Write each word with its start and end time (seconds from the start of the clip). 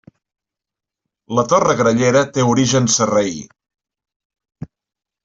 La 1.39 1.43
Torre 1.51 1.75
Grallera 1.81 2.23
té 2.37 2.45
origen 2.53 2.89
sarraí. 2.95 3.37